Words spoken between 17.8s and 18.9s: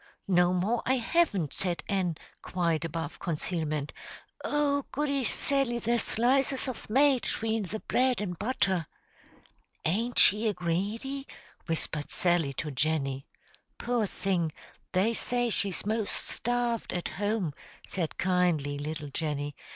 said kindly